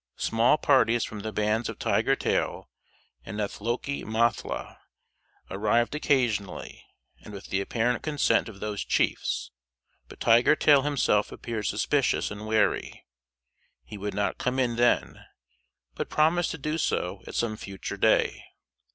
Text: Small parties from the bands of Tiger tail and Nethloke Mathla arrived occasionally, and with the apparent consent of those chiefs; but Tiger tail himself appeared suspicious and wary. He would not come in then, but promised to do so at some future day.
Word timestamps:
Small 0.17 0.57
parties 0.57 1.03
from 1.03 1.19
the 1.19 1.31
bands 1.31 1.69
of 1.69 1.77
Tiger 1.77 2.15
tail 2.15 2.71
and 3.23 3.37
Nethloke 3.37 4.03
Mathla 4.03 4.79
arrived 5.51 5.93
occasionally, 5.93 6.83
and 7.23 7.31
with 7.35 7.51
the 7.51 7.61
apparent 7.61 8.01
consent 8.01 8.49
of 8.49 8.59
those 8.59 8.83
chiefs; 8.83 9.51
but 10.07 10.19
Tiger 10.19 10.55
tail 10.55 10.81
himself 10.81 11.31
appeared 11.31 11.67
suspicious 11.67 12.31
and 12.31 12.47
wary. 12.47 13.05
He 13.83 13.99
would 13.99 14.15
not 14.15 14.39
come 14.39 14.57
in 14.57 14.75
then, 14.75 15.23
but 15.93 16.09
promised 16.09 16.49
to 16.49 16.57
do 16.57 16.79
so 16.79 17.21
at 17.27 17.35
some 17.35 17.55
future 17.55 17.95
day. 17.95 18.43